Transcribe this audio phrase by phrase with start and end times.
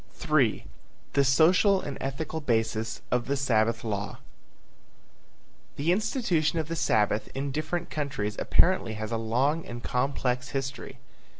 [0.27, 0.65] III.
[1.13, 4.17] THE SOCIAL AND ETHICAL BASIS OF THE SABBATH LAW.
[5.75, 10.97] The institution of the Sabbath in different countries apparently has a long and complex history.